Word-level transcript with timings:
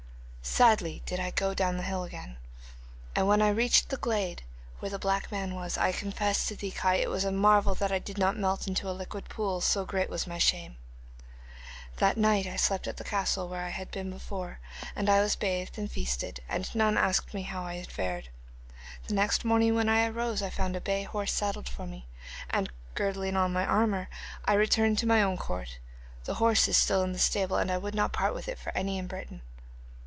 'Sadly 0.43 1.01
did 1.05 1.19
I 1.19 1.29
go 1.31 1.53
down 1.53 1.77
the 1.77 1.83
hill 1.83 2.03
again, 2.03 2.37
and 3.15 3.27
when 3.27 3.41
I 3.43 3.49
reached 3.49 3.87
the 3.87 3.95
glade 3.95 4.43
where 4.79 4.89
the 4.89 4.99
black 4.99 5.31
man 5.31 5.53
was, 5.55 5.77
I 5.77 5.91
confess 5.91 6.45
to 6.47 6.55
thee, 6.55 6.71
Kai, 6.71 6.95
it 6.95 7.09
was 7.11 7.23
a 7.23 7.31
marvel 7.31 7.73
that 7.75 7.91
I 7.91 7.99
did 7.99 8.17
not 8.17 8.37
melt 8.37 8.67
into 8.67 8.89
a 8.89 8.91
liquid 8.91 9.29
pool, 9.29 9.61
so 9.61 9.85
great 9.85 10.09
was 10.09 10.25
my 10.27 10.39
shame. 10.39 10.75
That 11.97 12.17
night 12.17 12.47
I 12.47 12.55
slept 12.57 12.87
at 12.87 12.97
the 12.97 13.03
castle 13.03 13.47
where 13.47 13.63
I 13.63 13.69
had 13.69 13.91
been 13.91 14.09
before, 14.09 14.59
and 14.95 15.09
I 15.09 15.21
was 15.21 15.35
bathed 15.37 15.77
and 15.77 15.89
feasted, 15.89 16.41
and 16.49 16.73
none 16.75 16.97
asked 16.97 17.33
me 17.35 17.43
how 17.43 17.63
I 17.63 17.75
had 17.75 17.91
fared. 17.91 18.27
The 19.07 19.13
next 19.13 19.45
morning 19.45 19.73
when 19.75 19.87
I 19.89 20.05
arose 20.07 20.41
I 20.41 20.49
found 20.49 20.75
a 20.75 20.81
bay 20.81 21.03
horse 21.03 21.31
saddled 21.31 21.69
for 21.69 21.85
me, 21.87 22.07
and, 22.49 22.69
girdling 22.95 23.37
on 23.37 23.53
my 23.53 23.65
armour, 23.65 24.09
I 24.43 24.53
returned 24.55 24.97
to 24.99 25.07
my 25.07 25.21
own 25.21 25.37
court. 25.37 25.77
The 26.25 26.35
horse 26.35 26.67
is 26.67 26.77
still 26.77 27.03
in 27.03 27.13
the 27.13 27.19
stable, 27.19 27.55
and 27.57 27.71
I 27.71 27.77
would 27.77 27.95
not 27.95 28.11
part 28.11 28.33
with 28.33 28.47
it 28.49 28.57
for 28.59 28.75
any 28.75 28.97
in 28.97 29.05
Britain. 29.07 29.43